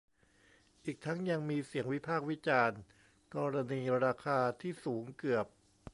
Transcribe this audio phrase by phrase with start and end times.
[0.85, 2.79] อีกทั้งยังมีเสียงวิพากษ์วิจารณ์
[3.35, 5.45] กรณีราคาที่สูงเกือบ